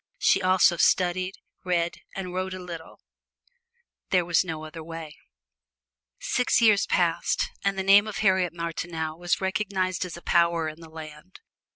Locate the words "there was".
4.09-4.43